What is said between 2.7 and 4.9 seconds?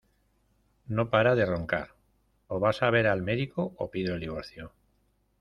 a ver al médico o pido el divorcio.